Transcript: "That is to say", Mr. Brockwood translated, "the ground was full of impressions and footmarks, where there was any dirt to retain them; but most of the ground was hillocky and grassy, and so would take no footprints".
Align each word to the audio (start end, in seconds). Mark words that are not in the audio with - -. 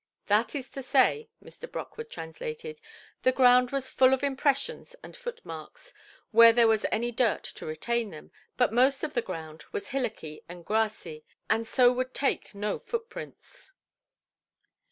"That 0.25 0.55
is 0.55 0.71
to 0.71 0.81
say", 0.81 1.29
Mr. 1.43 1.71
Brockwood 1.71 2.09
translated, 2.09 2.81
"the 3.21 3.31
ground 3.31 3.69
was 3.69 3.87
full 3.87 4.15
of 4.15 4.23
impressions 4.23 4.95
and 5.03 5.15
footmarks, 5.15 5.93
where 6.31 6.51
there 6.51 6.67
was 6.67 6.87
any 6.91 7.11
dirt 7.11 7.43
to 7.43 7.67
retain 7.67 8.09
them; 8.09 8.31
but 8.57 8.73
most 8.73 9.03
of 9.03 9.13
the 9.13 9.21
ground 9.21 9.65
was 9.71 9.89
hillocky 9.89 10.41
and 10.49 10.65
grassy, 10.65 11.23
and 11.51 11.67
so 11.67 11.91
would 11.93 12.15
take 12.15 12.55
no 12.55 12.79
footprints". 12.79 13.73